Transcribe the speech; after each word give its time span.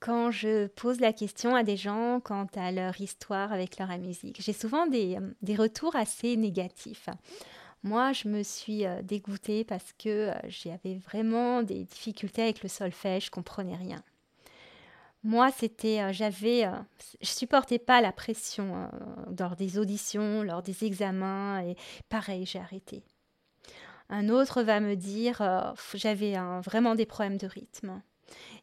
quand 0.00 0.30
je 0.30 0.66
pose 0.66 0.98
la 1.00 1.12
question 1.12 1.54
à 1.54 1.62
des 1.62 1.76
gens 1.76 2.20
quant 2.20 2.46
à 2.56 2.72
leur 2.72 2.98
histoire 3.00 3.52
avec 3.52 3.78
leur 3.78 3.96
musique. 3.98 4.40
J'ai 4.40 4.54
souvent 4.54 4.86
des, 4.86 5.16
euh, 5.16 5.56
retours 5.56 5.94
assez 5.94 6.36
négatifs. 6.36 7.08
Moi, 7.82 8.12
je 8.12 8.28
me 8.28 8.42
suis 8.42 8.86
euh, 8.86 9.02
dégoûtée 9.02 9.64
parce 9.64 9.92
que 9.92 10.30
euh, 10.30 10.34
j'avais 10.48 10.96
vraiment 10.96 11.62
des 11.62 11.84
difficultés 11.84 12.42
avec 12.42 12.62
le 12.62 12.68
solfège, 12.68 13.26
je 13.26 13.30
comprenais 13.30 13.76
rien. 13.76 14.02
Moi, 15.22 15.50
c'était, 15.52 16.14
j'avais, 16.14 16.66
je 17.20 17.28
supportais 17.28 17.78
pas 17.78 18.00
la 18.00 18.10
pression 18.10 18.88
lors 19.38 19.54
des 19.54 19.78
auditions, 19.78 20.42
lors 20.42 20.62
des 20.62 20.86
examens, 20.86 21.60
et 21.60 21.76
pareil, 22.08 22.46
j'ai 22.46 22.58
arrêté. 22.58 23.02
Un 24.08 24.30
autre 24.30 24.62
va 24.62 24.80
me 24.80 24.96
dire, 24.96 25.74
j'avais 25.92 26.36
vraiment 26.64 26.94
des 26.94 27.04
problèmes 27.04 27.36
de 27.36 27.46
rythme. 27.46 28.00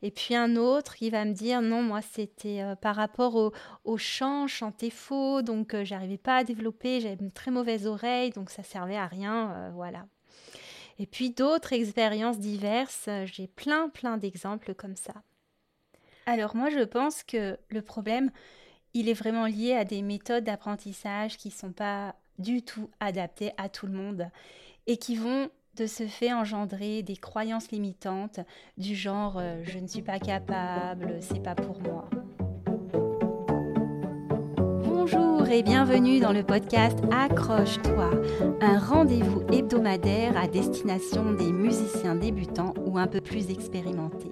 Et 0.02 0.12
puis 0.12 0.36
un 0.36 0.56
autre 0.56 0.96
qui 0.96 1.10
va 1.10 1.26
me 1.26 1.34
dire 1.34 1.62
non, 1.62 1.82
moi 1.82 2.02
c'était 2.02 2.62
euh, 2.62 2.76
par 2.76 2.96
rapport 2.96 3.36
au, 3.36 3.54
au, 3.84 3.98
chant, 3.98 4.48
chanter 4.48 4.90
faux, 4.90 5.42
donc 5.42 5.74
euh, 5.74 5.84
j'arrivais 5.84 6.18
pas 6.18 6.38
à 6.38 6.44
développer, 6.44 7.02
j'avais 7.02 7.18
une 7.20 7.32
très 7.32 7.52
mauvaise 7.52 7.88
oreille, 7.88 8.32
donc 8.32 8.50
ça 8.50 8.64
servait 8.64 8.98
à 8.98 9.08
rien, 9.08 9.52
euh, 9.52 9.72
voilà. 9.74 10.06
Et 11.00 11.06
puis 11.06 11.30
d'autres 11.30 11.74
expériences 11.74 12.40
diverses, 12.40 13.10
j'ai 13.26 13.48
plein 13.48 13.90
plein 13.90 14.18
d'exemples 14.18 14.74
comme 14.74 14.96
ça. 14.96 15.14
Alors 16.26 16.56
moi 16.56 16.70
je 16.70 16.84
pense 16.84 17.24
que 17.24 17.58
le 17.70 17.82
problème, 17.82 18.32
il 18.94 19.10
est 19.10 19.14
vraiment 19.14 19.46
lié 19.46 19.74
à 19.74 19.86
des 19.86 20.02
méthodes 20.02 20.44
d'apprentissage 20.44 21.38
qui 21.38 21.52
sont 21.52 21.72
pas 21.72 22.16
du 22.40 22.62
tout 22.62 22.90
adaptées 23.00 23.52
à 23.58 23.70
tout 23.70 23.88
le 23.88 23.94
monde 23.94 24.30
et 24.88 24.98
qui 24.98 25.16
vont 25.16 25.50
de 25.78 25.86
ce 25.86 26.08
fait 26.08 26.34
engendrer 26.34 27.04
des 27.04 27.16
croyances 27.16 27.72
limitantes 27.72 28.40
du 28.78 28.96
genre 28.96 29.38
euh, 29.38 29.62
je 29.64 29.78
ne 29.78 29.88
suis 29.88 30.02
pas 30.02 30.20
capable, 30.20 31.18
c'est 31.20 31.42
pas 31.42 31.56
pour 31.56 31.80
moi. 31.82 32.10
Bonjour 34.84 35.48
et 35.48 35.62
bienvenue 35.62 36.20
dans 36.20 36.34
le 36.34 36.44
podcast 36.44 36.98
Accroche-toi, 37.12 38.10
un 38.60 38.80
rendez-vous 38.80 39.44
hebdomadaire 39.54 40.36
à 40.36 40.48
destination 40.48 41.34
des 41.34 41.52
musiciens 41.52 42.16
débutants 42.16 42.74
ou 42.86 42.98
un 42.98 43.08
peu 43.08 43.22
plus 43.22 43.52
expérimentés. 43.52 44.32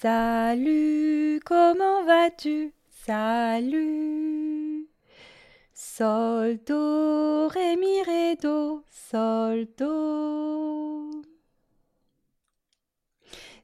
Salut, 0.00 1.40
comment 1.44 2.04
vas-tu? 2.06 2.72
Salut. 3.04 4.88
Sol, 5.74 6.58
do, 6.66 7.48
ré, 7.48 7.76
mi, 7.76 8.02
ré, 8.04 8.36
do, 8.36 8.82
sol, 9.10 9.66
do. 9.76 11.10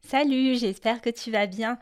Salut, 0.03 0.57
j'espère 0.57 1.01
que 1.01 1.09
tu 1.09 1.31
vas 1.31 1.47
bien. 1.47 1.79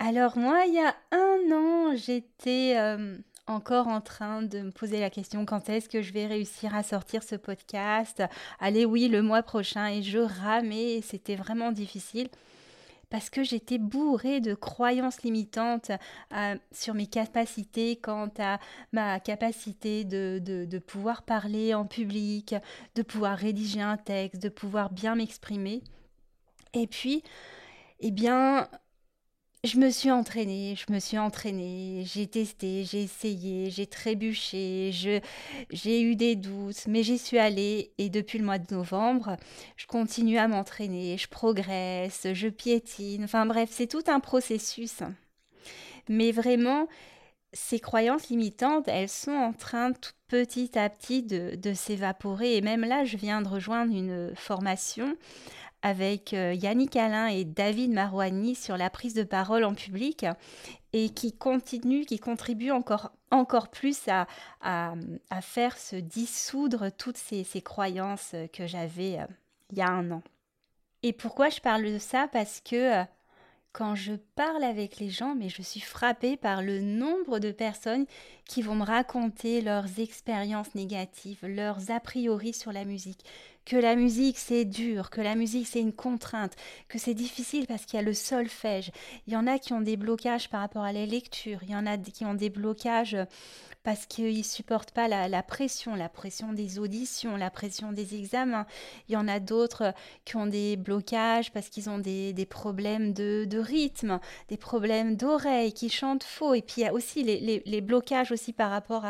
Alors 0.00 0.36
moi, 0.36 0.64
il 0.66 0.74
y 0.74 0.80
a 0.80 0.96
un 1.12 1.52
an, 1.52 1.94
j'étais 1.94 2.74
euh, 2.76 3.16
encore 3.46 3.86
en 3.86 4.00
train 4.00 4.42
de 4.42 4.58
me 4.58 4.70
poser 4.72 4.98
la 4.98 5.10
question 5.10 5.46
quand 5.46 5.68
est-ce 5.68 5.88
que 5.88 6.02
je 6.02 6.12
vais 6.12 6.26
réussir 6.26 6.74
à 6.74 6.82
sortir 6.82 7.22
ce 7.22 7.36
podcast? 7.36 8.24
Allez, 8.58 8.84
oui, 8.84 9.06
le 9.06 9.22
mois 9.22 9.44
prochain. 9.44 9.86
Et 9.86 10.02
je 10.02 10.18
ramais, 10.18 11.00
c'était 11.00 11.36
vraiment 11.36 11.70
difficile 11.70 12.28
parce 13.12 13.28
que 13.28 13.44
j'étais 13.44 13.76
bourrée 13.76 14.40
de 14.40 14.54
croyances 14.54 15.22
limitantes 15.22 15.90
euh, 16.34 16.56
sur 16.72 16.94
mes 16.94 17.06
capacités 17.06 17.96
quant 17.96 18.30
à 18.38 18.58
ma 18.92 19.20
capacité 19.20 20.04
de, 20.04 20.40
de, 20.42 20.78
pouvoir 20.78 21.22
parler 21.22 21.74
en 21.74 21.84
public, 21.84 22.54
de 22.94 23.02
pouvoir 23.02 23.36
rédiger 23.36 23.82
un 23.82 23.98
texte, 23.98 24.42
de 24.42 24.48
pouvoir 24.48 24.90
bien 24.90 25.14
m'exprimer. 25.14 25.82
Et 26.72 26.86
puis, 26.86 27.22
eh 28.00 28.10
bien, 28.10 28.66
je 29.64 29.78
me 29.78 29.90
suis 29.90 30.10
entraînée, 30.10 30.74
je 30.74 30.92
me 30.92 30.98
suis 30.98 31.18
entraînée, 31.18 32.02
j'ai 32.04 32.26
testé, 32.26 32.82
j'ai 32.82 33.02
essayé, 33.02 33.70
j'ai 33.70 33.86
trébuché, 33.86 34.90
j'ai 35.70 36.02
eu 36.02 36.16
des 36.16 36.34
doutes, 36.34 36.88
mais 36.88 37.04
j'y 37.04 37.16
suis 37.16 37.38
allée 37.38 37.92
et 37.96 38.10
depuis 38.10 38.38
le 38.38 38.44
mois 38.44 38.58
de 38.58 38.74
novembre, 38.74 39.36
je 39.76 39.86
continue 39.86 40.36
à 40.38 40.48
m'entraîner, 40.48 41.16
je 41.16 41.28
progresse, 41.28 42.26
je 42.32 42.48
piétine, 42.48 43.22
enfin 43.22 43.46
bref, 43.46 43.68
c'est 43.72 43.86
tout 43.86 44.02
un 44.08 44.18
processus. 44.18 44.98
Mais 46.08 46.32
vraiment, 46.32 46.88
ces 47.52 47.78
croyances 47.78 48.30
limitantes, 48.30 48.88
elles 48.88 49.08
sont 49.08 49.30
en 49.30 49.52
train 49.52 49.92
tout 49.92 50.10
petit 50.26 50.76
à 50.76 50.90
petit 50.90 51.22
de, 51.22 51.54
de 51.54 51.72
s'évaporer 51.72 52.56
et 52.56 52.62
même 52.62 52.84
là, 52.84 53.04
je 53.04 53.16
viens 53.16 53.42
de 53.42 53.48
rejoindre 53.48 53.94
une 53.94 54.32
formation 54.34 55.16
avec 55.82 56.32
euh, 56.32 56.54
Yannick 56.54 56.96
Alain 56.96 57.26
et 57.26 57.44
David 57.44 57.92
Marouani 57.92 58.54
sur 58.54 58.76
la 58.76 58.90
prise 58.90 59.14
de 59.14 59.24
parole 59.24 59.64
en 59.64 59.74
public 59.74 60.26
et 60.92 61.10
qui 61.10 61.32
continue, 61.32 62.04
qui 62.04 62.18
contribue 62.18 62.70
encore, 62.70 63.12
encore 63.30 63.68
plus 63.68 64.08
à, 64.08 64.26
faire 65.40 65.76
se 65.76 65.96
dissoudre 65.96 66.90
toutes 66.96 67.16
ces, 67.16 67.44
ces 67.44 67.62
croyances 67.62 68.34
que 68.52 68.66
j'avais 68.66 69.18
euh, 69.18 69.26
il 69.72 69.78
y 69.78 69.82
a 69.82 69.88
un 69.88 70.10
an. 70.10 70.22
Et 71.02 71.12
pourquoi 71.12 71.48
je 71.48 71.60
parle 71.60 71.84
de 71.84 71.98
ça? 71.98 72.28
Parce 72.30 72.60
que 72.60 73.00
euh, 73.00 73.04
quand 73.72 73.94
je 73.94 74.12
parle 74.36 74.62
avec 74.62 74.98
les 74.98 75.08
gens, 75.08 75.34
mais 75.34 75.48
je 75.48 75.62
suis 75.62 75.80
frappée 75.80 76.36
par 76.36 76.62
le 76.62 76.80
nombre 76.80 77.38
de 77.38 77.50
personnes 77.50 78.06
qui 78.44 78.60
vont 78.60 78.74
me 78.74 78.84
raconter 78.84 79.62
leurs 79.62 79.98
expériences 79.98 80.74
négatives, 80.74 81.44
leurs 81.46 81.90
a 81.90 81.98
priori 81.98 82.52
sur 82.52 82.70
la 82.70 82.84
musique, 82.84 83.24
que 83.64 83.76
la 83.76 83.94
musique 83.96 84.38
c'est 84.38 84.64
dur, 84.64 85.10
que 85.10 85.20
la 85.20 85.34
musique 85.34 85.66
c'est 85.66 85.80
une 85.80 85.92
contrainte, 85.92 86.54
que 86.88 86.98
c'est 86.98 87.14
difficile 87.14 87.66
parce 87.66 87.84
qu'il 87.84 87.98
y 87.98 88.02
a 88.02 88.04
le 88.04 88.14
solfège. 88.14 88.90
Il 89.26 89.32
y 89.32 89.36
en 89.36 89.46
a 89.46 89.58
qui 89.58 89.72
ont 89.72 89.80
des 89.80 89.96
blocages 89.96 90.48
par 90.48 90.60
rapport 90.60 90.84
à 90.84 90.92
la 90.92 91.06
lecture, 91.06 91.60
il 91.62 91.70
y 91.70 91.76
en 91.76 91.86
a 91.86 91.96
qui 91.96 92.24
ont 92.24 92.34
des 92.34 92.50
blocages 92.50 93.16
parce 93.82 94.06
qu'ils 94.06 94.44
supportent 94.44 94.92
pas 94.92 95.08
la, 95.08 95.42
pression, 95.42 95.94
la 95.94 96.08
pression 96.08 96.52
des 96.52 96.78
auditions, 96.78 97.36
la 97.36 97.50
pression 97.50 97.92
des 97.92 98.14
examens. 98.14 98.66
Il 99.08 99.14
y 99.14 99.16
en 99.16 99.26
a 99.26 99.40
d'autres 99.40 99.92
qui 100.24 100.36
ont 100.36 100.46
des 100.46 100.76
blocages 100.76 101.52
parce 101.52 101.68
qu'ils 101.68 101.90
ont 101.90 101.98
des, 101.98 102.46
problèmes 102.48 103.12
de, 103.12 103.58
rythme, 103.58 104.20
des 104.48 104.56
problèmes 104.56 105.16
d'oreille, 105.16 105.72
qui 105.72 105.88
chantent 105.88 106.24
faux. 106.24 106.54
Et 106.54 106.62
puis 106.62 106.82
il 106.82 106.84
y 106.84 106.86
a 106.86 106.92
aussi 106.92 107.24
les, 107.24 107.80
blocages 107.80 108.30
aussi 108.30 108.52
par 108.52 108.70
rapport 108.70 109.04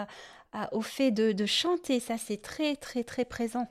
au 0.72 0.80
fait 0.80 1.10
de, 1.10 1.32
de 1.32 1.46
chanter. 1.46 2.00
Ça, 2.00 2.16
c'est 2.16 2.40
très, 2.40 2.76
très, 2.76 3.04
très 3.04 3.26
présent. 3.26 3.68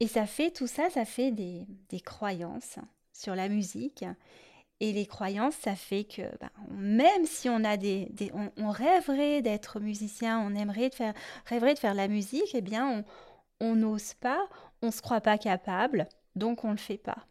Et 0.00 0.08
ça 0.08 0.26
fait 0.26 0.50
tout 0.50 0.66
ça, 0.66 0.88
ça 0.90 1.04
fait 1.04 1.30
des, 1.30 1.66
croyances 2.04 2.78
sur 3.12 3.34
la 3.34 3.48
musique. 3.48 4.04
Et 4.82 4.92
les 4.92 5.04
croyances, 5.04 5.56
ça 5.56 5.76
fait 5.76 6.04
que 6.04 6.22
ben, 6.40 6.50
même 6.70 7.26
si 7.26 7.50
on 7.50 7.64
a 7.64 7.76
des, 7.76 8.10
on, 8.56 8.70
rêverait 8.70 9.42
d'être 9.42 9.78
musicien, 9.78 10.40
on 10.40 10.54
aimerait 10.54 10.88
de 10.88 10.94
faire, 10.94 11.12
rêverait 11.44 11.74
de 11.74 11.78
faire 11.78 11.92
la 11.92 12.08
musique, 12.08 12.54
eh 12.54 12.62
bien 12.62 13.04
on 13.60 13.74
n'ose 13.76 14.14
pas, 14.14 14.48
on 14.80 14.90
se 14.90 15.02
croit 15.02 15.20
pas 15.20 15.36
capable, 15.36 16.08
donc 16.34 16.64
on 16.64 16.70
le 16.70 16.78
fait 16.78 16.96
pas. 16.96 17.26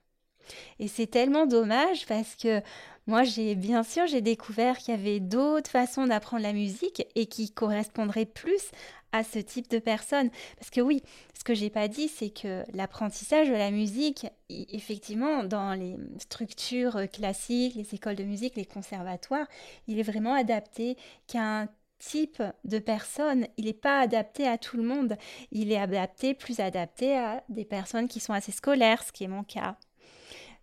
Et 0.78 0.88
c'est 0.88 1.08
tellement 1.08 1.48
dommage 1.48 2.06
parce 2.06 2.36
que 2.36 2.62
moi, 3.08 3.24
j'ai 3.24 3.56
bien 3.56 3.82
sûr, 3.82 4.06
j'ai 4.06 4.22
découvert 4.22 4.78
qu'il 4.78 4.94
y 4.94 4.98
avait 4.98 5.20
d'autres 5.20 5.72
façons 5.72 6.06
d'apprendre 6.06 6.44
la 6.44 6.54
musique 6.54 7.08
et 7.16 7.26
qui 7.26 7.50
correspondraient 7.52 8.28
plus 8.28 8.70
à 9.12 9.24
ce 9.24 9.40
type 9.40 9.70
de 9.70 9.80
personnes. 9.80 10.30
Parce 10.58 10.70
que 10.70 10.82
oui, 10.82 11.02
ce 11.38 11.44
que 11.44 11.54
j'ai 11.54 11.70
pas 11.70 11.88
dit, 11.88 12.08
c'est 12.08 12.30
que 12.30 12.64
l'apprentissage 12.74 13.48
de 13.50 13.54
la 13.54 13.72
musique, 13.72 14.28
effectivement, 14.50 15.44
dans 15.44 15.74
les 15.74 15.96
structures 16.20 17.10
classiques, 17.12 17.76
les 17.76 17.96
écoles 17.96 18.16
de 18.16 18.24
musique, 18.24 18.56
les 18.56 18.66
conservatoires, 18.66 19.48
il 19.88 20.00
est 20.00 20.04
vraiment 20.04 20.34
adapté 20.34 20.98
qu'à 21.28 21.62
un 21.62 21.68
type 22.00 22.42
de 22.64 22.80
personne. 22.80 23.48
Il 23.58 23.66
n'est 23.66 23.74
pas 23.74 24.00
adapté 24.00 24.48
à 24.48 24.58
tout 24.58 24.78
le 24.78 24.84
monde. 24.84 25.18
Il 25.52 25.72
est 25.72 25.78
adapté, 25.78 26.34
plus 26.34 26.60
adapté 26.60 27.18
à 27.18 27.44
des 27.50 27.66
personnes 27.66 28.08
qui 28.08 28.20
sont 28.20 28.34
assez 28.34 28.52
scolaires, 28.52 29.04
ce 29.04 29.12
qui 29.12 29.26
est 29.26 29.28
mon 29.28 29.44
cas. 29.44 29.78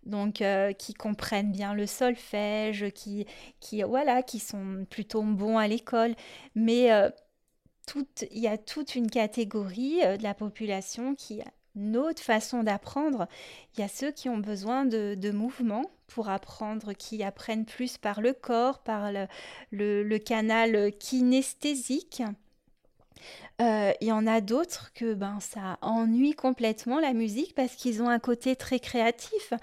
donc 0.05 0.41
euh, 0.41 0.73
qui 0.73 0.93
comprennent 0.93 1.51
bien 1.51 1.73
le 1.73 1.85
solfège, 1.85 2.91
qui, 2.93 3.25
qui, 3.59 3.83
voilà, 3.83 4.23
qui 4.23 4.39
sont 4.39 4.85
plutôt 4.89 5.21
bons 5.23 5.57
à 5.57 5.67
l'école. 5.67 6.15
Mais 6.55 6.91
euh, 6.91 7.09
il 8.31 8.39
y 8.39 8.47
a 8.47 8.57
toute 8.57 8.95
une 8.95 9.09
catégorie 9.09 10.01
de 10.01 10.23
la 10.23 10.33
population 10.33 11.15
qui 11.15 11.41
a 11.41 11.51
une 11.75 11.95
autre 11.95 12.21
façon 12.21 12.63
d'apprendre. 12.63 13.27
Il 13.75 13.81
y 13.81 13.83
a 13.83 13.87
ceux 13.87 14.11
qui 14.11 14.29
ont 14.29 14.37
besoin 14.37 14.85
de, 14.85 15.15
de 15.15 15.31
mouvement 15.31 15.83
pour 16.07 16.29
apprendre, 16.29 16.93
qui 16.93 17.23
apprennent 17.23 17.65
plus 17.65 17.97
par 17.97 18.21
le 18.21 18.33
corps, 18.33 18.79
par 18.79 19.11
le 19.71 20.17
canal 20.17 20.91
kinesthésique. 20.97 22.23
Euh, 23.59 23.91
il 24.01 24.07
y 24.07 24.11
en 24.11 24.27
a 24.27 24.39
d'autres 24.39 24.91
que 24.93 25.15
ben, 25.15 25.39
ça 25.39 25.79
ennuie 25.81 26.33
complètement 26.33 26.99
la 26.99 27.13
musique 27.13 27.55
parce 27.55 27.75
qu'ils 27.75 28.03
ont 28.03 28.09
un 28.09 28.19
côté 28.19 28.55
très 28.55 28.79
créatif 28.79 29.53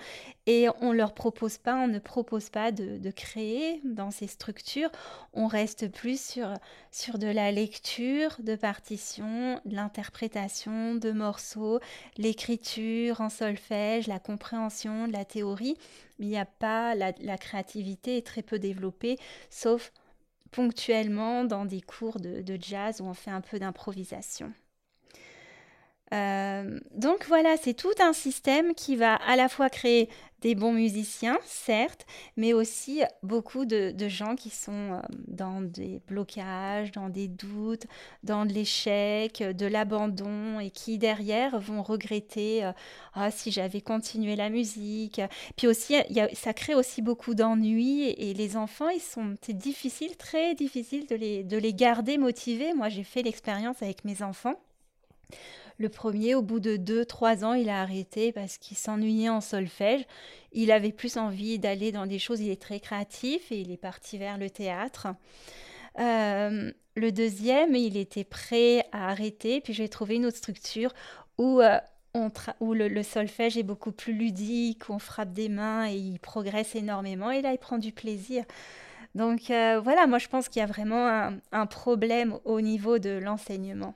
et 0.47 0.67
on 0.81 0.93
leur 0.93 1.15
propose 1.15 1.59
pas, 1.59 1.77
on 1.77 1.87
ne 1.87 2.01
propose 2.01 2.51
pas 2.51 2.73
de, 2.73 3.11
créer 3.11 3.81
dans 3.85 4.11
ces 4.11 4.27
structures. 4.27 4.91
On 5.33 5.47
reste 5.47 5.91
plus 5.91 6.21
sur, 6.21 6.53
sur 6.91 7.19
de 7.19 7.29
la 7.29 7.53
lecture, 7.53 8.37
de 8.41 8.57
partitions, 8.57 9.61
de 9.65 9.77
l'interprétation 9.77 10.97
de 10.97 11.13
morceaux, 11.13 11.79
l'écriture 12.19 13.21
en 13.21 13.31
solfège, 13.31 14.09
la 14.09 14.19
compréhension 14.19 15.07
de 15.07 15.13
la 15.13 15.25
théorie. 15.25 15.77
Mais 16.19 16.27
il 16.27 16.31
n'y 16.31 16.39
a 16.39 16.45
pas, 16.45 16.95
la, 16.95 17.13
la 17.21 17.39
créativité 17.39 18.17
est 18.17 18.27
très 18.27 18.43
peu 18.43 18.59
développée, 18.59 19.19
sauf 19.51 19.93
ponctuellement 20.55 21.45
dans 21.45 21.65
des 21.65 21.81
cours 21.81 22.21
de, 22.21 22.57
jazz 22.61 23.01
où 23.01 23.07
on 23.07 23.15
fait 23.15 23.33
un 23.33 23.41
peu 23.41 23.59
d'improvisation. 23.59 24.53
Euh, 26.13 26.79
donc 26.95 27.25
voilà, 27.27 27.57
c'est 27.57 27.75
tout 27.75 27.95
un 28.01 28.13
système 28.13 28.75
qui 28.75 28.95
va 28.97 29.15
à 29.15 29.37
la 29.37 29.49
fois 29.49 29.71
créer 29.71 30.09
des 30.43 30.55
bons 30.55 30.75
musiciens, 30.75 31.39
certes, 31.47 32.05
mais 32.37 32.53
aussi 32.53 33.01
beaucoup 33.23 33.65
de, 33.65 33.95
gens 34.09 34.37
qui 34.37 34.51
sont 34.51 34.93
euh, 34.93 35.01
dans 35.27 35.63
des 35.63 36.03
blocages, 36.07 36.93
dans 36.93 37.09
des 37.09 37.29
doutes, 37.29 37.87
dans 38.23 38.45
de 38.45 38.53
l'échec, 38.53 39.43
de 39.43 39.67
l'abandon, 39.67 40.61
et 40.61 40.71
qui 40.71 40.99
derrière 40.99 41.59
vont 41.59 41.83
regretter 41.83 42.63
euh, 42.63 42.73
ah, 43.15 43.31
si 43.31 43.51
j'avais 43.51 43.81
continué 43.81 44.37
la 44.37 44.51
musique. 44.51 45.23
Puis 45.57 45.67
aussi, 45.67 45.97
ça 46.35 46.53
crée 46.53 46.75
aussi 46.75 47.01
beaucoup 47.01 47.35
d'ennuis, 47.35 48.11
et, 48.11 48.35
les 48.35 48.59
enfants, 48.59 48.91
ils 48.91 49.01
sont, 49.01 49.37
c'est 49.41 49.57
difficile, 49.57 50.17
très 50.19 50.55
difficile 50.55 51.07
de 51.07 51.17
les, 51.17 51.43
de 51.43 51.57
les 51.57 51.73
garder 51.73 52.19
motivés. 52.19 52.75
Moi, 52.75 52.91
j'ai 52.91 53.05
fait 53.05 53.23
l'expérience 53.23 53.83
avec 53.83 54.05
mes 54.05 54.23
enfants. 54.23 54.61
Le 55.79 55.89
premier, 55.89 56.35
au 56.35 56.43
bout 56.43 56.61
de 56.61 56.77
2-3 56.77 57.45
ans, 57.45 57.55
il 57.55 57.69
a 57.69 57.81
arrêté 57.81 58.31
parce 58.33 58.59
qu'il 58.59 58.77
s'ennuyait 58.77 59.29
en 59.29 59.41
solfège. 59.41 60.05
Il 60.53 60.71
avait 60.71 60.93
plus 60.93 61.17
envie 61.17 61.59
d'aller 61.59 61.91
dans 61.91 62.07
des 62.07 62.21
choses, 62.21 62.41
il 62.41 62.51
est 62.51 62.63
très 62.63 62.79
créatif 62.79 63.51
et 63.51 63.61
il 63.61 63.73
est 63.73 63.77
parti 63.77 64.19
vers 64.19 64.39
le 64.39 64.51
théâtre. 64.51 65.09
Euh, 65.99 66.73
le 66.97 67.13
deuxième, 67.13 67.75
il 67.75 67.97
était 67.97 68.25
prêt 68.25 68.87
à 68.93 69.11
arrêter, 69.11 69.61
puis 69.61 69.73
j'ai 69.73 69.89
trouvé 69.89 70.17
une 70.17 70.27
autre 70.27 70.37
structure 70.37 70.93
où, 71.39 71.61
euh, 71.61 71.79
le, 72.61 73.03
solfège 73.03 73.57
est 73.57 73.65
beaucoup 73.65 73.91
plus 73.91 74.13
ludique, 74.13 74.89
où 74.89 74.93
on 74.93 75.01
frappe 75.01 75.33
des 75.33 75.49
mains 75.49 75.89
et 75.89 75.97
il 75.97 76.21
progresse 76.21 76.77
énormément, 76.77 77.33
et 77.33 77.43
là 77.43 77.53
il 77.53 77.59
prend 77.59 77.79
du 77.79 77.91
plaisir. 77.91 78.45
Donc 79.17 79.51
euh, 79.51 79.81
voilà, 79.83 80.07
moi 80.07 80.19
je 80.19 80.29
pense 80.29 80.49
qu'il 80.49 80.61
y 80.61 80.63
a 80.63 80.67
vraiment 80.67 81.33
un 81.51 81.67
problème 81.67 82.39
au 82.45 82.61
niveau 82.61 83.01
de 83.01 83.11
l'enseignement 83.11 83.95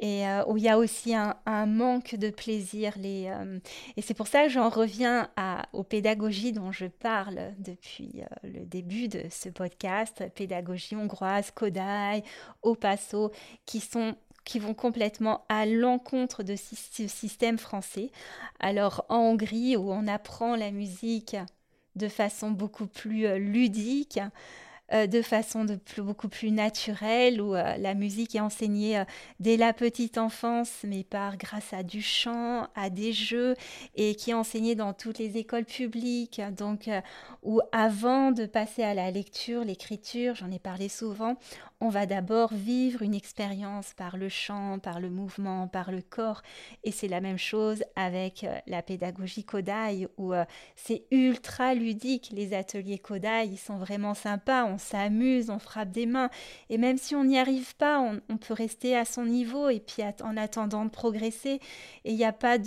et 0.00 0.26
euh, 0.26 0.44
où 0.46 0.56
il 0.56 0.64
y 0.64 0.68
a 0.68 0.78
aussi 0.78 1.14
un, 1.14 1.66
manque 1.66 2.14
de 2.14 2.30
plaisir. 2.30 2.94
Euh, 2.98 3.58
et 3.96 4.02
c'est 4.02 4.14
pour 4.14 4.26
ça 4.26 4.44
que 4.44 4.48
j'en 4.48 4.68
reviens 4.68 5.30
aux 5.72 5.84
pédagogies 5.84 6.52
dont 6.52 6.72
je 6.72 6.86
parle 6.86 7.54
depuis 7.58 8.22
euh, 8.22 8.48
le 8.48 8.64
début 8.64 9.08
de 9.08 9.22
ce 9.30 9.48
podcast, 9.48 10.24
pédagogie 10.34 10.96
hongroise, 10.96 11.50
Kodai, 11.50 12.22
Opasso, 12.62 13.32
qui 13.66 13.80
sont 13.80 14.16
qui 14.44 14.58
vont 14.58 14.74
complètement 14.74 15.46
à 15.48 15.64
l'encontre 15.64 16.42
de 16.42 16.54
ce 16.54 17.08
système 17.08 17.56
français. 17.56 18.10
Alors 18.60 19.06
en 19.08 19.20
Hongrie, 19.20 19.74
où 19.78 19.90
on 19.90 20.06
apprend 20.06 20.54
la 20.54 20.70
musique 20.70 21.34
de 21.96 22.08
façon 22.08 22.50
beaucoup 22.50 22.86
plus 22.86 23.38
ludique, 23.38 24.20
euh, 24.92 25.06
de 25.06 25.22
façon 25.22 25.64
beaucoup 25.96 26.28
plus 26.28 26.50
naturelle, 26.50 27.40
où 27.40 27.54
euh, 27.54 27.78
la 27.78 27.94
musique 27.94 28.34
est 28.34 28.40
enseignée 28.40 28.98
euh, 28.98 29.04
dès 29.40 29.56
la 29.56 29.72
petite 29.72 30.18
enfance, 30.18 30.70
mais 30.84 31.04
par 31.04 31.38
grâce 31.38 31.72
à 31.72 31.82
du 31.82 32.02
chant, 32.02 32.68
à 32.74 32.90
des 32.90 33.14
jeux, 33.14 33.54
et 33.94 34.14
qui 34.14 34.32
est 34.32 34.34
enseignée 34.34 34.74
dans 34.74 34.92
toutes 34.92 35.18
les 35.18 35.38
écoles 35.38 35.64
publiques. 35.64 36.42
Donc, 36.58 36.90
où 37.42 37.60
avant 37.72 38.30
de 38.30 38.44
passer 38.44 38.82
à 38.82 38.92
la 38.92 39.10
lecture, 39.10 39.64
l'écriture, 39.64 40.34
j'en 40.34 40.50
ai 40.50 40.58
parlé 40.58 40.90
souvent, 40.90 41.36
on 41.80 41.88
va 41.88 42.04
d'abord 42.04 42.52
vivre 42.52 43.02
une 43.02 43.14
expérience 43.14 43.94
par 43.94 44.16
le 44.18 44.28
chant, 44.28 44.78
par 44.78 45.00
le 45.00 45.10
mouvement, 45.10 45.66
par 45.66 45.92
le 45.92 46.02
corps. 46.02 46.42
Et 46.82 46.90
c'est 46.90 47.08
la 47.08 47.20
même 47.20 47.38
chose 47.38 47.82
avec 47.96 48.46
la 48.66 48.82
pédagogie 48.82 49.44
Kodai, 49.44 50.08
où 50.16 50.32
c'est 50.76 51.04
ultra 51.10 51.74
ludique. 51.74 52.30
Les 52.32 52.54
ateliers 52.54 52.98
Kodai, 52.98 53.46
ils 53.46 53.58
sont 53.58 53.76
vraiment 53.76 54.14
sympas, 54.14 54.64
s'amuse, 54.78 55.50
on 55.50 55.58
frappe 55.58 55.90
des 55.90 56.06
mains. 56.06 56.30
Et 56.70 56.78
même 56.78 56.98
si 56.98 57.14
on 57.14 57.24
n'y 57.24 57.38
arrive 57.38 57.74
pas, 57.76 58.00
on, 58.00 58.36
peut 58.36 58.54
rester 58.54 58.96
à 58.96 59.04
son 59.04 59.24
niveau 59.24 59.68
et 59.68 59.80
puis 59.80 60.02
en 60.22 60.36
attendant 60.36 60.84
de 60.84 60.90
progresser. 60.90 61.60
Et 62.04 62.12
il 62.12 62.16
n'y 62.16 62.24
a 62.24 62.32
pas 62.32 62.58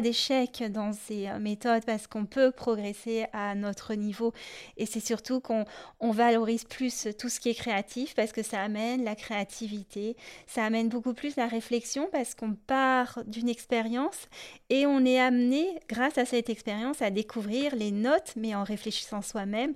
d'échec 0.00 0.64
dans 0.70 0.92
ces 0.92 1.28
euh, 1.28 1.38
méthodes 1.38 1.84
parce 1.84 2.06
qu'on 2.06 2.24
peut 2.24 2.50
progresser 2.50 3.26
à 3.32 3.54
notre 3.54 3.94
niveau. 3.94 4.32
Et 4.76 4.86
c'est 4.86 5.00
surtout 5.00 5.40
qu'on 5.40 5.64
on 6.00 6.10
valorise 6.10 6.64
plus 6.64 7.08
tout 7.18 7.28
ce 7.28 7.40
qui 7.40 7.50
est 7.50 7.54
créatif 7.54 8.14
parce 8.14 8.32
que 8.32 8.42
ça 8.42 8.60
amène 8.62 9.04
la 9.04 9.14
créativité, 9.14 10.16
ça 10.46 10.64
amène 10.64 10.88
beaucoup 10.88 11.14
plus 11.14 11.36
la 11.36 11.46
réflexion 11.46 12.08
parce 12.10 12.34
qu'on 12.34 12.54
part 12.54 13.20
d'une 13.26 13.48
expérience 13.48 14.28
et 14.68 14.86
on 14.86 15.04
est 15.04 15.18
amené, 15.18 15.66
grâce 15.88 16.18
à 16.18 16.24
cette 16.24 16.50
expérience, 16.50 17.02
à 17.02 17.10
découvrir 17.10 17.74
les 17.74 17.90
notes, 17.90 18.34
mais 18.36 18.54
en 18.54 18.64
réfléchissant 18.64 19.22
soi-même, 19.22 19.74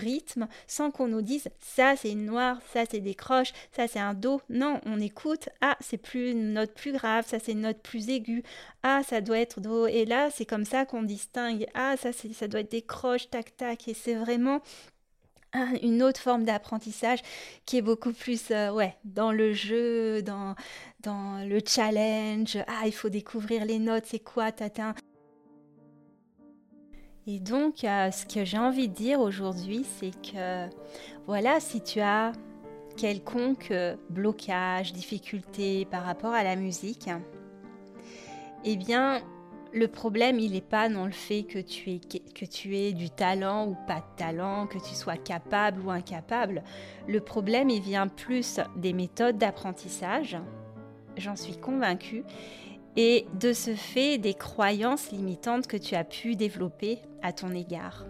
rythme, 0.00 0.48
sans 0.66 0.90
qu'on 0.90 1.06
nous 1.06 1.22
dise 1.22 1.48
ça 1.60 1.94
c'est 1.94 2.10
une 2.10 2.26
noire, 2.26 2.58
ça 2.72 2.82
c'est 2.90 3.00
des 3.00 3.14
croches, 3.14 3.52
ça 3.76 3.86
c'est 3.86 4.00
un 4.00 4.14
do. 4.14 4.40
Non, 4.50 4.80
on 4.86 5.00
écoute, 5.00 5.48
ah 5.60 5.76
c'est 5.80 5.98
plus 5.98 6.32
une 6.32 6.54
note 6.54 6.74
plus 6.74 6.92
grave, 6.92 7.24
ça 7.28 7.38
c'est 7.38 7.52
une 7.52 7.60
note 7.60 7.80
plus 7.80 8.08
aiguë, 8.08 8.42
ah 8.82 9.02
ça 9.08 9.20
doit 9.20 9.38
être 9.38 9.60
do. 9.60 9.86
Et 9.86 10.04
là 10.04 10.30
c'est 10.30 10.46
comme 10.46 10.64
ça 10.64 10.84
qu'on 10.86 11.04
distingue, 11.04 11.66
ah 11.74 11.94
ça, 11.96 12.10
ça 12.12 12.48
doit 12.48 12.60
être 12.60 12.72
des 12.72 12.82
croches, 12.82 13.30
tac 13.30 13.56
tac. 13.56 13.86
Et 13.86 13.94
c'est 13.94 14.14
vraiment 14.14 14.60
une 15.82 16.02
autre 16.02 16.20
forme 16.20 16.44
d'apprentissage 16.44 17.20
qui 17.66 17.78
est 17.78 17.82
beaucoup 17.82 18.12
plus 18.12 18.50
euh, 18.50 18.70
ouais, 18.70 18.96
dans 19.04 19.32
le 19.32 19.52
jeu, 19.52 20.22
dans, 20.22 20.54
dans 21.00 21.44
le 21.46 21.60
challenge. 21.66 22.58
Ah, 22.68 22.86
il 22.86 22.92
faut 22.92 23.08
découvrir 23.08 23.64
les 23.64 23.78
notes, 23.78 24.04
c'est 24.06 24.20
quoi, 24.20 24.52
tatin. 24.52 24.94
Et 27.32 27.38
donc, 27.38 27.84
euh, 27.84 28.10
ce 28.10 28.26
que 28.26 28.44
j'ai 28.44 28.58
envie 28.58 28.88
de 28.88 28.94
dire 28.94 29.20
aujourd'hui, 29.20 29.84
c'est 29.84 30.10
que 30.10 30.68
voilà, 31.26 31.60
si 31.60 31.80
tu 31.80 32.00
as 32.00 32.32
quelconque 32.96 33.70
euh, 33.70 33.94
blocage, 34.08 34.92
difficulté 34.92 35.84
par 35.84 36.02
rapport 36.02 36.32
à 36.32 36.42
la 36.42 36.56
musique, 36.56 37.08
eh 38.64 38.76
bien, 38.76 39.20
le 39.72 39.86
problème, 39.86 40.40
il 40.40 40.52
n'est 40.52 40.60
pas 40.60 40.88
dans 40.88 41.04
le 41.04 41.12
fait 41.12 41.44
que 41.44 41.60
tu, 41.60 41.90
aies, 41.90 42.00
que 42.34 42.44
tu 42.44 42.76
aies 42.76 42.92
du 42.92 43.10
talent 43.10 43.68
ou 43.68 43.76
pas 43.86 44.00
de 44.00 44.16
talent, 44.16 44.66
que 44.66 44.78
tu 44.78 44.96
sois 44.96 45.16
capable 45.16 45.82
ou 45.82 45.92
incapable. 45.92 46.64
Le 47.06 47.20
problème, 47.20 47.70
il 47.70 47.80
vient 47.80 48.08
plus 48.08 48.58
des 48.74 48.92
méthodes 48.92 49.38
d'apprentissage, 49.38 50.36
j'en 51.16 51.36
suis 51.36 51.56
convaincue, 51.56 52.24
et 53.02 53.26
de 53.32 53.54
ce 53.54 53.74
fait 53.74 54.18
des 54.18 54.34
croyances 54.34 55.10
limitantes 55.10 55.66
que 55.66 55.78
tu 55.78 55.94
as 55.94 56.04
pu 56.04 56.36
développer 56.36 56.98
à 57.22 57.32
ton 57.32 57.50
égard. 57.54 58.04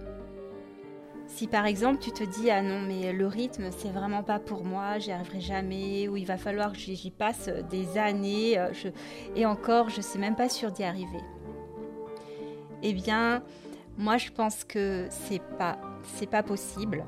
Si 1.28 1.46
par 1.46 1.64
exemple 1.66 2.00
tu 2.02 2.10
te 2.10 2.24
dis 2.24 2.50
ah 2.50 2.60
non 2.60 2.80
mais 2.80 3.12
le 3.12 3.28
rythme 3.28 3.70
c'est 3.70 3.90
vraiment 3.92 4.24
pas 4.24 4.40
pour 4.40 4.64
moi, 4.64 4.98
j'y 4.98 5.12
arriverai 5.12 5.40
jamais, 5.40 6.08
ou 6.08 6.16
il 6.16 6.26
va 6.26 6.36
falloir 6.36 6.72
que 6.72 6.78
j'y 6.78 7.12
passe 7.12 7.48
des 7.70 7.98
années, 7.98 8.58
euh, 8.58 8.72
et 9.36 9.46
encore 9.46 9.90
je 9.90 10.00
suis 10.00 10.18
même 10.18 10.34
pas 10.34 10.48
sûre 10.48 10.72
d'y 10.72 10.82
arriver 10.82 11.20
eh 12.82 12.92
bien, 12.92 13.44
moi 13.96 14.16
je 14.16 14.30
pense 14.30 14.64
que 14.64 15.06
c'est 15.10 15.42
pas 15.56 15.78
c'est 16.02 16.28
pas 16.28 16.42
possible 16.42 17.04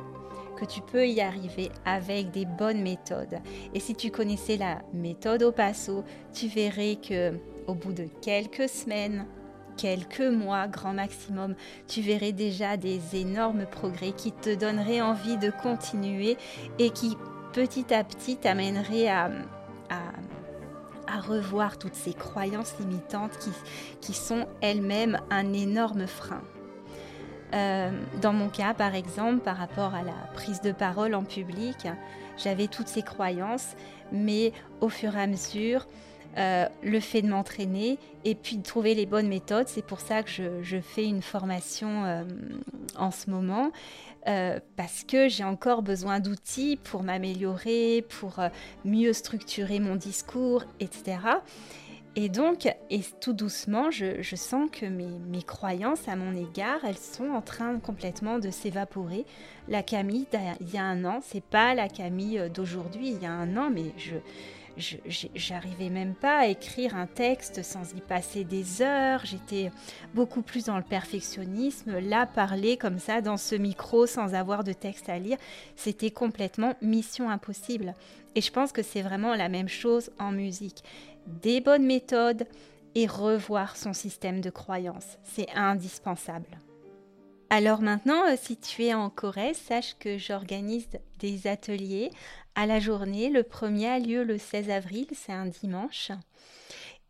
que 0.57 0.65
tu 0.67 0.83
peux 0.83 1.09
y 1.09 1.21
arriver 1.21 1.71
avec 1.85 2.31
des 2.31 2.45
bonnes 2.45 2.83
méthodes. 2.83 3.41
Et 3.75 3.81
si 3.81 3.97
tu 3.97 4.13
connaissais 4.13 4.57
la 4.57 4.83
méthode 4.93 5.43
au 5.43 5.51
passo, 5.51 6.05
tu 6.33 6.47
verrais 6.47 6.97
que 6.97 7.33
au 7.67 7.75
bout 7.75 7.93
de 7.93 8.07
quelques 8.21 8.69
semaines, 8.69 9.27
quelques 9.77 10.21
mois 10.21 10.69
grand 10.69 10.93
maximum, 10.93 11.55
tu 11.89 12.01
verrais 12.01 12.33
déjà 12.33 12.77
des 12.77 13.17
énormes 13.17 13.67
progrès 13.67 14.13
qui 14.13 14.33
te 14.33 14.55
donneraient 14.55 15.01
envie 15.01 15.39
de 15.39 15.51
continuer 15.51 16.37
et 16.79 16.91
qui 16.91 17.17
petit 17.53 17.93
à 17.93 18.05
petit 18.05 18.37
t'amèneraient 18.37 19.09
à, 19.09 19.31
à 21.13 21.21
revoir 21.21 21.79
toutes 21.79 21.95
ces 21.95 22.15
croyances 22.15 22.75
limitantes 22.79 23.39
qui, 23.39 23.51
qui 24.01 24.15
sont 24.15 24.47
elles-mêmes 24.61 25.21
un 25.31 25.53
énorme 25.53 26.07
frein. 26.07 26.43
Euh, 27.55 27.91
dans 28.23 28.33
mon 28.33 28.49
cas, 28.49 28.73
par 28.73 28.95
exemple, 28.95 29.41
par 29.41 29.59
rapport 29.59 29.95
à 29.95 30.03
la 30.03 30.15
prise 30.35 30.63
de 30.63 30.73
parole 30.73 31.15
en 31.15 31.23
public, 31.23 31.87
j'avais 32.39 32.67
toutes 32.67 32.89
ces 32.89 33.03
croyances, 33.03 33.77
mais 34.11 34.53
au 34.81 34.89
fur 34.89 35.15
et 35.17 35.23
à 35.23 35.27
mesure, 35.27 35.87
euh, 36.37 36.67
le 36.83 37.01
fait 37.01 37.23
de 37.23 37.29
m'entraîner 37.29 37.99
et 38.25 38.35
puis 38.35 38.57
de 38.57 38.63
trouver 38.63 38.95
les 38.95 39.07
bonnes 39.07 39.29
méthodes, 39.29 39.69
c'est 39.69 39.85
pour 39.85 40.01
ça 40.01 40.23
que 40.23 40.31
je, 40.63 40.81
fais 40.81 41.05
une 41.05 41.23
formation 41.23 42.05
euh, 42.05 42.25
en 42.97 43.11
ce 43.11 43.31
moment. 43.31 43.71
parce 44.77 45.03
que 45.03 45.29
j'ai 45.29 45.45
encore 45.45 45.83
besoin 45.83 46.21
d'outils 46.21 46.79
pour 46.85 47.03
m'améliorer, 47.03 48.05
pour 48.21 48.41
mieux 48.85 49.13
structurer 49.13 49.81
mon 49.81 49.97
discours, 49.97 50.65
etc. 50.79 51.19
Et 52.15 52.29
donc, 52.29 52.67
et 52.91 53.01
tout 53.23 53.33
doucement, 53.33 53.91
je, 53.91 54.37
sens 54.37 54.69
que 54.71 54.85
mes, 54.85 55.43
croyances 55.43 56.09
à 56.09 56.17
mon 56.17 56.35
égard, 56.35 56.81
elles 56.85 56.99
sont 56.99 57.31
en 57.31 57.41
train 57.41 57.79
complètement 57.79 58.39
de 58.39 58.51
s'évaporer. 58.51 59.25
La 59.69 59.83
Camille 59.83 60.27
d'il 60.61 60.75
y 60.75 60.77
a 60.77 60.85
un 60.85 61.07
an, 61.07 61.21
c'est 61.23 61.43
pas 61.43 61.75
la 61.75 61.89
Camille 61.89 62.39
euh, 62.39 62.49
d'aujourd'hui, 62.51 63.13
il 63.13 63.23
y 63.23 63.27
a 63.27 63.33
un 63.33 63.57
an, 63.57 63.71
mais 63.71 63.93
je 63.97 64.17
j'arrivais 64.77 65.91
même 65.91 66.15
pas 66.15 66.39
à 66.39 66.47
écrire 66.47 66.97
un 66.97 67.07
texte 67.07 67.63
sans 67.63 67.95
y 67.95 68.01
passer 68.01 68.45
des 68.45 68.83
heures. 68.83 69.25
J'étais 69.25 69.71
beaucoup 70.15 70.43
plus 70.43 70.65
dans 70.65 70.77
le 70.77 70.83
perfectionnisme. 70.83 71.99
Là, 71.99 72.27
parler 72.27 72.77
comme 72.77 72.99
ça 72.99 73.21
dans 73.21 73.37
ce 73.37 73.55
micro 73.55 74.07
sans 74.07 74.35
avoir 74.35 74.65
de 74.65 74.73
texte 74.73 75.09
à 75.09 75.19
lire, 75.19 75.39
c'était 75.77 76.11
complètement 76.11 76.75
mission 76.81 77.31
impossible. 77.31 77.95
Et 78.35 78.41
je 78.41 78.51
pense 78.51 78.73
que 78.73 78.83
c'est 78.83 79.03
vraiment 79.03 79.35
la 79.35 79.49
même 79.49 79.69
chose 79.69 80.11
en 80.19 80.33
musique 80.33 80.83
des 81.27 81.61
bonnes 81.61 81.87
méthodes 81.87 82.47
et 82.95 83.07
revoir 83.07 83.77
son 83.77 83.93
système 83.93 84.41
de 84.41 84.51
croyance. 84.51 85.19
C'est 85.23 85.49
indispensable. 85.55 86.59
Alors 87.51 87.83
maintenant, 87.83 88.25
euh, 88.29 88.37
si 88.41 88.57
tu 88.57 88.85
es 88.85 88.95
en 88.95 89.11
Corée, 89.11 89.53
sache 89.53 89.95
que 89.99 90.17
j'organise 90.17 90.89
des 91.19 91.47
ateliers 91.47 92.11
à 92.55 92.67
la 92.67 92.81
journée. 92.81 93.31
Le 93.31 93.43
premier 93.43 93.89
a 93.89 93.99
lieu 93.99 94.25
le 94.25 94.39
16 94.39 94.71
avril, 94.71 95.07
c'est 95.13 95.33
un 95.33 95.47
dimanche. 95.47 96.11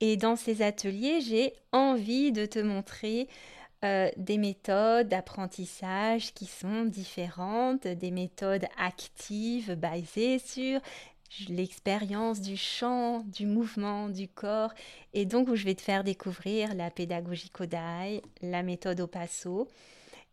Et 0.01 0.17
dans 0.17 0.37
ces 0.37 0.63
ateliers, 0.63 1.21
j'ai 1.21 1.53
envie 1.71 2.33
de 2.33 2.45
te 2.47 2.59
montrer 2.59 3.29
euh, 3.85 4.11
des 4.17 4.39
méthodes 4.39 5.09
d'apprentissage 5.09 6.35
qui 6.35 6.47
sont 6.47 6.85
différentes, 6.85 7.87
des 7.87 8.11
méthodes 8.11 8.67
actives 8.79 9.75
basées 9.75 10.39
sur 10.39 10.81
l'expérience 11.49 12.41
du 12.41 12.57
chant, 12.57 13.21
du 13.27 13.47
mouvement, 13.47 14.09
du 14.09 14.29
corps, 14.29 14.73
et 15.15 15.25
donc 15.25 15.55
je 15.55 15.65
vais 15.65 15.75
te 15.75 15.81
faire 15.81 16.05
découvrir 16.05 16.75
la 16.75 16.91
pédagogie 16.91 17.51
Kodai, 17.51 18.23
la 18.43 18.63
méthode 18.63 19.01
au 19.01 19.07
passo, 19.07 19.69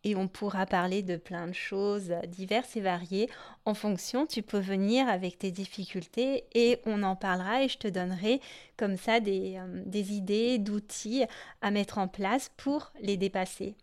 et 0.04 0.16
on 0.16 0.28
pourra 0.28 0.66
parler 0.66 1.02
de 1.02 1.16
plein 1.16 1.46
de 1.46 1.52
choses 1.52 2.12
diverses 2.28 2.76
et 2.76 2.80
variées. 2.80 3.28
En 3.64 3.74
fonction, 3.74 4.26
tu 4.26 4.42
peux 4.42 4.58
venir 4.58 5.08
avec 5.08 5.38
tes 5.38 5.50
difficultés 5.50 6.44
et 6.54 6.78
on 6.86 7.02
en 7.02 7.16
parlera 7.16 7.62
et 7.62 7.68
je 7.68 7.78
te 7.78 7.88
donnerai 7.88 8.40
comme 8.76 8.96
ça 8.96 9.20
des, 9.20 9.56
euh, 9.58 9.82
des 9.86 10.12
idées, 10.12 10.58
d'outils 10.58 11.24
à 11.60 11.70
mettre 11.70 11.98
en 11.98 12.08
place 12.08 12.50
pour 12.56 12.92
les 13.00 13.16
dépasser. 13.16 13.76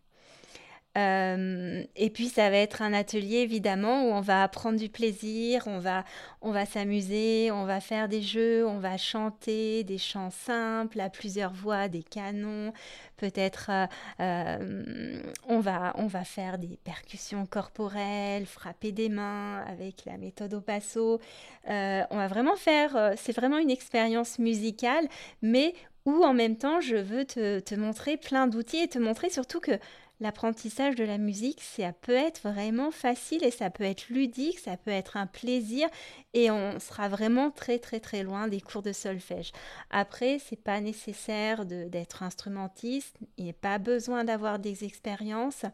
Euh, 0.97 1.83
et 1.95 2.09
puis 2.09 2.27
ça 2.27 2.49
va 2.49 2.57
être 2.57 2.81
un 2.81 2.91
atelier 2.93 3.37
évidemment 3.37 4.05
où 4.05 4.13
on 4.13 4.21
va 4.21 4.43
apprendre 4.43 4.79
du 4.79 4.89
plaisir, 4.89 5.63
on 5.67 5.77
va, 5.77 6.03
on 6.41 6.51
va 6.51 6.65
s'amuser, 6.65 7.51
on 7.51 7.65
va 7.65 7.79
faire 7.79 8.07
des 8.07 8.21
jeux, 8.21 8.65
on 8.65 8.79
va 8.79 8.97
chanter 8.97 9.83
des 9.83 9.99
chants 9.99 10.31
simples 10.31 10.99
à 10.99 11.09
plusieurs 11.09 11.53
voix, 11.53 11.87
des 11.87 12.01
canons, 12.01 12.73
peut-être 13.17 13.69
euh, 13.69 13.85
euh, 14.21 15.21
on, 15.47 15.59
va, 15.59 15.93
on 15.97 16.07
va 16.07 16.23
faire 16.23 16.57
des 16.57 16.79
percussions 16.83 17.45
corporelles, 17.45 18.47
frapper 18.47 18.91
des 18.91 19.09
mains 19.09 19.63
avec 19.67 20.05
la 20.05 20.17
méthode 20.17 20.55
au 20.55 20.61
passo. 20.61 21.19
on 21.67 22.17
va 22.17 22.27
vraiment 22.27 22.55
faire, 22.55 23.13
c'est 23.17 23.35
vraiment 23.35 23.59
une 23.59 23.69
expérience 23.69 24.39
musicale, 24.39 25.07
mais 25.43 25.75
où 26.05 26.23
en 26.23 26.33
même 26.33 26.57
temps 26.57 26.79
je 26.79 26.95
veux 26.95 27.25
te, 27.25 27.59
te 27.59 27.75
montrer 27.75 28.17
plein 28.17 28.47
d'outils 28.47 28.79
et 28.79 28.87
te 28.87 28.97
montrer 28.97 29.29
surtout 29.29 29.59
que 29.59 29.77
l'apprentissage 30.19 30.95
de 30.95 31.03
la 31.03 31.17
musique, 31.17 31.61
ça 31.61 31.93
peut 31.93 32.15
être 32.15 32.41
vraiment 32.41 32.91
facile 32.91 33.43
et 33.43 33.51
ça 33.51 33.69
peut 33.69 33.83
être 33.83 34.09
ludique, 34.09 34.59
ça 34.59 34.77
peut 34.77 34.91
être 34.91 35.17
un 35.17 35.27
plaisir 35.27 35.87
et 36.33 36.49
on 36.49 36.79
sera 36.79 37.07
vraiment 37.07 37.51
très 37.51 37.77
très 37.79 37.99
très 37.99 38.23
loin 38.23 38.47
des 38.47 38.61
cours 38.61 38.81
de 38.81 38.93
solfège. 38.93 39.51
Après, 39.89 40.39
c'est 40.39 40.61
pas 40.61 40.81
nécessaire 40.81 41.65
d'être 41.65 42.23
instrumentiste, 42.23 43.15
il 43.37 43.43
n'y 43.43 43.49
a 43.51 43.53
pas 43.53 43.77
besoin 43.77 44.23
d'avoir 44.23 44.59
des 44.59 44.83
expériences. 44.83 45.65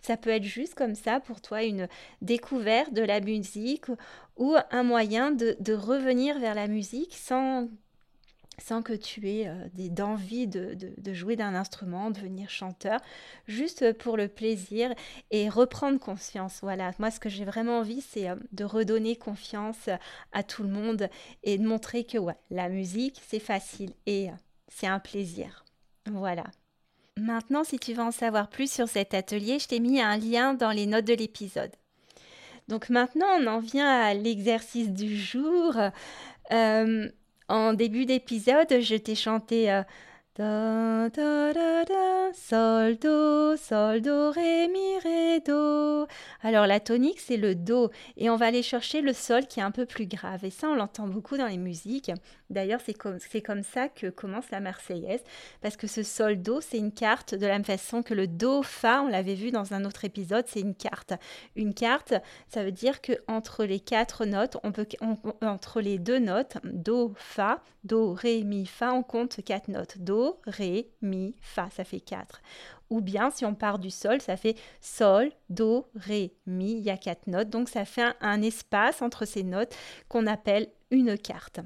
Ça 0.00 0.16
peut 0.16 0.30
être 0.30 0.44
juste 0.44 0.74
comme 0.74 0.94
ça 0.94 1.20
pour 1.20 1.40
toi 1.40 1.64
une 1.64 1.88
découverte 2.22 2.92
de 2.92 3.02
la 3.02 3.20
musique 3.20 3.86
ou 4.36 4.56
un 4.70 4.82
moyen 4.84 5.32
de, 5.32 5.56
de 5.58 5.72
revenir 5.74 6.38
vers 6.38 6.54
la 6.54 6.68
musique 6.68 7.16
sans 7.16 7.68
sans 8.60 8.82
que 8.82 8.92
tu 8.92 9.28
aies 9.28 9.48
euh, 9.48 9.68
d'envie 9.74 10.46
de, 10.46 10.76
jouer 11.12 11.36
d'un 11.36 11.54
instrument, 11.54 12.10
devenir 12.10 12.50
chanteur, 12.50 13.00
juste 13.46 13.92
pour 13.94 14.16
le 14.16 14.28
plaisir 14.28 14.94
et 15.30 15.48
reprendre 15.48 15.98
confiance. 15.98 16.58
Voilà, 16.62 16.92
moi 16.98 17.10
ce 17.10 17.20
que 17.20 17.28
j'ai 17.28 17.44
vraiment 17.44 17.78
envie, 17.78 18.00
c'est 18.00 18.28
euh, 18.28 18.36
de 18.52 18.64
redonner 18.64 19.16
confiance 19.16 19.88
à 20.32 20.42
tout 20.42 20.62
le 20.62 20.68
monde 20.68 21.08
et 21.42 21.58
de 21.58 21.66
montrer 21.66 22.04
que 22.04 22.18
la 22.50 22.68
musique, 22.68 23.20
c'est 23.26 23.38
facile 23.38 23.92
et 24.06 24.28
euh, 24.28 24.32
c'est 24.68 24.86
un 24.86 24.98
plaisir. 24.98 25.64
Voilà. 26.06 26.44
Maintenant, 27.16 27.64
si 27.64 27.78
tu 27.78 27.94
veux 27.94 28.02
en 28.02 28.12
savoir 28.12 28.48
plus 28.48 28.70
sur 28.70 28.88
cet 28.88 29.12
atelier, 29.12 29.58
je 29.58 29.66
t'ai 29.66 29.80
mis 29.80 30.00
un 30.00 30.16
lien 30.16 30.54
dans 30.54 30.70
les 30.70 30.86
notes 30.86 31.04
de 31.04 31.14
l'épisode. 31.14 31.72
Donc 32.68 32.90
maintenant, 32.90 33.26
on 33.40 33.46
en 33.46 33.58
vient 33.58 33.88
à 33.88 34.14
l'exercice 34.14 34.90
du 34.90 35.16
jour. 35.16 35.74
En 37.48 37.72
début 37.72 38.04
d'épisode, 38.04 38.80
je 38.80 38.94
t'ai 38.96 39.14
chanté 39.14 39.72
euh, 39.72 39.82
da, 40.36 41.08
da, 41.08 41.52
da, 41.54 42.32
sol, 42.34 42.96
do, 42.98 43.56
sol, 43.56 44.02
do, 44.02 44.30
ré, 44.32 44.68
mi, 44.68 44.98
ré, 45.02 45.40
do. 45.40 46.06
Alors 46.42 46.66
la 46.66 46.78
tonique, 46.78 47.20
c'est 47.20 47.38
le 47.38 47.54
do. 47.54 47.90
Et 48.18 48.28
on 48.28 48.36
va 48.36 48.46
aller 48.46 48.62
chercher 48.62 49.00
le 49.00 49.14
sol 49.14 49.46
qui 49.46 49.60
est 49.60 49.62
un 49.62 49.70
peu 49.70 49.86
plus 49.86 50.06
grave. 50.06 50.44
Et 50.44 50.50
ça, 50.50 50.68
on 50.68 50.74
l'entend 50.74 51.06
beaucoup 51.06 51.38
dans 51.38 51.46
les 51.46 51.56
musiques. 51.56 52.12
D'ailleurs, 52.50 52.80
c'est 52.84 52.94
comme, 52.94 53.18
comme 53.44 53.62
ça 53.62 53.88
que 53.88 54.08
commence 54.08 54.50
la 54.50 54.60
Marseillaise. 54.60 55.22
Parce 55.60 55.76
que 55.76 55.86
ce 55.86 56.02
sol, 56.02 56.40
do, 56.40 56.60
c'est 56.60 56.78
une 56.78 56.92
carte 56.92 57.34
de 57.34 57.46
la 57.46 57.52
même 57.52 57.64
façon 57.64 58.02
que 58.02 58.14
le 58.14 58.26
do, 58.26 58.62
fa, 58.62 59.02
on 59.02 59.08
l'avait 59.08 59.34
vu 59.34 59.50
dans 59.50 59.74
un 59.74 59.84
autre 59.84 60.04
épisode, 60.04 60.44
c'est 60.48 60.60
une 60.60 60.74
carte. 60.74 61.12
Une 61.56 61.74
carte, 61.74 62.14
ça 62.48 62.64
veut 62.64 62.72
dire 62.72 63.00
que 63.00 63.12
entre 63.26 63.64
les 63.64 63.80
quatre 63.80 64.24
notes, 64.24 64.56
on 64.62 64.72
peut, 64.72 64.86
entre 65.42 65.80
les 65.80 65.98
deux 65.98 66.18
notes, 66.18 66.58
do, 66.64 67.12
fa, 67.16 67.62
do, 67.84 68.12
ré, 68.12 68.44
mi, 68.44 68.66
fa, 68.66 68.92
on 68.92 69.02
compte 69.02 69.42
quatre 69.44 69.68
notes. 69.68 69.98
Do, 69.98 70.40
ré, 70.46 70.90
mi, 71.02 71.34
fa, 71.40 71.68
ça 71.70 71.84
fait 71.84 72.00
4. 72.00 72.40
Ou 72.90 73.00
bien 73.00 73.30
si 73.30 73.44
on 73.44 73.54
part 73.54 73.78
du 73.78 73.90
sol, 73.90 74.20
ça 74.20 74.36
fait 74.36 74.56
sol, 74.80 75.30
do, 75.50 75.86
ré, 75.94 76.34
mi, 76.46 76.72
il 76.72 76.84
y 76.84 76.90
a 76.90 76.96
quatre 76.96 77.26
notes. 77.26 77.50
Donc 77.50 77.68
ça 77.68 77.84
fait 77.84 78.14
un, 78.20 78.42
espace 78.42 79.02
entre 79.02 79.24
ces 79.24 79.42
notes 79.42 79.74
qu'on 80.08 80.26
appelle 80.26 80.68
une 80.90 81.18
carte. 81.18 81.60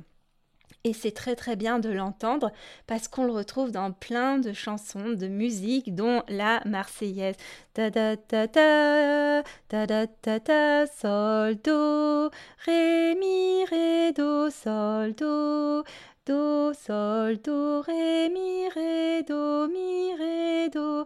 Et 0.85 0.93
c'est 0.93 1.13
très 1.13 1.37
très 1.37 1.55
bien 1.55 1.79
de 1.79 1.91
l'entendre 1.91 2.51
parce 2.89 3.07
qu'on 3.07 3.25
le 3.25 3.33
retrouve 3.33 3.71
dans 3.71 3.93
plein 3.93 4.39
de 4.39 4.53
chansons, 4.53 5.13
de 5.13 5.29
musique, 5.29 5.95
dont 5.95 6.25
la 6.29 6.61
Marseillaise. 6.65 7.37
Ta 7.73 7.91
da 7.91 8.17
ta 8.17 8.49
ta, 8.49 9.43
ta 9.69 9.87
da 9.87 10.07
ta 10.09 10.41
ta, 10.41 10.87
sol, 10.89 11.55
do, 11.63 12.31
ré, 12.67 13.15
mi, 13.15 13.65
ré, 13.65 14.13
do, 14.13 14.51
sol, 14.51 15.15
do 15.15 15.85
do, 16.27 16.73
sol, 16.75 17.37
do, 17.39 17.83
ré, 17.83 18.29
mi, 18.29 18.69
ré, 18.69 19.23
do, 19.25 19.69
mi, 19.69 20.15
ré, 20.15 20.69
do, 20.69 21.05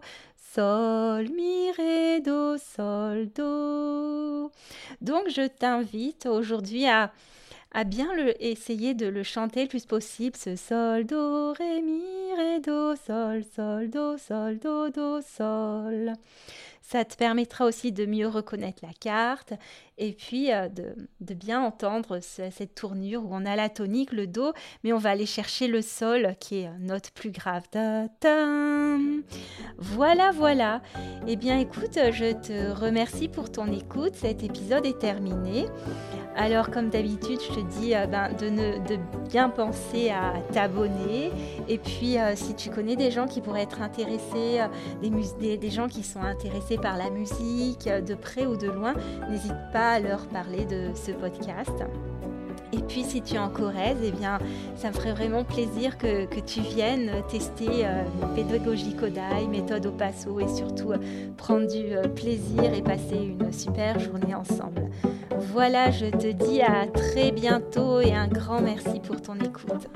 sol, 0.53 1.27
mi, 1.29 1.71
ré, 1.71 2.19
do, 2.21 2.57
sol, 2.57 3.27
do. 3.35 4.51
Donc 5.01 5.29
je 5.29 5.47
t'invite 5.47 6.27
aujourd'hui 6.27 6.87
à, 6.87 7.11
à 7.71 7.83
bien 7.83 8.13
le, 8.13 8.41
essayer 8.43 8.93
de 8.93 9.07
le 9.07 9.23
chanter 9.23 9.63
le 9.63 9.67
plus 9.67 9.85
possible, 9.85 10.35
ce 10.35 10.55
sol, 10.55 11.05
do, 11.05 11.53
ré, 11.53 11.81
mi, 11.81 12.01
ré, 12.35 12.59
do, 12.59 12.95
sol, 12.95 13.43
sol, 13.55 13.89
do, 13.89 14.17
sol, 14.17 14.57
do, 14.57 14.89
do, 14.89 15.21
sol. 15.21 16.13
Ça 16.89 17.03
te 17.03 17.17
permettra 17.17 17.65
aussi 17.65 17.91
de 17.91 18.05
mieux 18.05 18.29
reconnaître 18.29 18.81
la 18.81 18.93
carte 18.93 19.51
et 19.97 20.13
puis 20.13 20.53
euh, 20.53 20.69
de, 20.69 21.33
bien 21.33 21.61
entendre 21.61 22.19
cette 22.21 22.75
tournure 22.75 23.25
où 23.25 23.29
on 23.31 23.45
a 23.45 23.57
la 23.57 23.67
tonique, 23.67 24.13
le 24.13 24.25
do, 24.25 24.53
mais 24.83 24.93
on 24.93 24.97
va 24.97 25.09
aller 25.09 25.25
chercher 25.25 25.67
le 25.67 25.81
sol 25.81 26.35
qui 26.39 26.59
est 26.59 26.65
une 26.65 26.85
note 26.87 27.11
plus 27.11 27.31
grave. 27.31 27.63
voilà, 29.77 30.31
voilà. 30.31 30.81
Eh 31.27 31.35
bien 31.35 31.59
écoute, 31.59 31.99
je 32.11 32.31
te 32.33 32.71
remercie 32.71 33.27
pour 33.27 33.51
ton 33.51 33.69
écoute. 33.71 34.15
Cet 34.15 34.43
épisode 34.43 34.85
est 34.85 34.99
terminé. 34.99 35.65
Alors 36.35 36.69
comme 36.69 36.89
d'habitude, 36.89 37.39
je 37.41 37.55
te 37.55 37.79
dis 37.79 37.95
euh, 37.95 38.05
ben, 38.05 38.31
de, 38.33 38.97
bien 39.29 39.49
penser 39.49 40.09
à 40.11 40.33
t'abonner. 40.53 41.31
Et 41.67 41.79
puis 41.79 42.17
euh, 42.17 42.35
si 42.35 42.55
tu 42.55 42.69
connais 42.69 42.95
des 42.95 43.09
gens 43.09 43.25
qui 43.25 43.41
pourraient 43.41 43.63
être 43.63 43.81
intéressés, 43.81 44.61
des, 45.01 45.69
gens 45.69 45.87
qui 45.87 46.03
sont 46.03 46.21
intéressés 46.21 46.76
par 46.81 46.97
la 46.97 47.09
musique, 47.09 47.87
de 47.87 48.15
près 48.15 48.45
ou 48.45 48.57
de 48.57 48.67
loin, 48.67 48.93
n'hésite 49.29 49.55
pas 49.73 49.91
à 49.91 49.99
leur 49.99 50.27
parler 50.27 50.65
de 50.65 50.91
ce 50.95 51.11
podcast. 51.11 51.83
Et 52.73 52.79
puis 52.79 53.03
si 53.03 53.21
tu 53.21 53.35
es 53.35 53.39
en 53.39 53.49
Corrèze, 53.49 53.97
eh 54.03 54.11
bien, 54.11 54.39
ça 54.75 54.89
me 54.89 54.93
ferait 54.93 55.13
vraiment 55.13 55.43
plaisir 55.43 55.97
que, 55.97 56.25
que 56.25 56.39
tu 56.39 56.59
viennes 56.61 57.11
tester 57.29 57.85
euh, 57.85 58.03
pédagogie 58.35 58.93
Kodai, 58.95 59.47
méthode 59.49 59.85
au 59.85 59.91
passo 59.91 60.39
et 60.39 60.47
surtout 60.47 60.91
euh, 60.91 60.97
prendre 61.37 61.67
du 61.67 61.95
euh, 61.95 62.03
plaisir 62.07 62.73
et 62.73 62.81
passer 62.81 63.15
une 63.15 63.53
super 63.53 63.99
journée 63.99 64.35
ensemble. 64.35 64.89
Voilà, 65.53 65.91
je 65.91 66.07
te 66.07 66.27
dis 66.27 66.61
à 66.61 66.87
très 66.87 67.31
bientôt 67.31 68.01
et 68.01 68.13
un 68.13 68.27
grand 68.27 68.61
merci 68.61 68.99
pour 68.99 69.21
ton 69.21 69.35
écoute. 69.35 69.87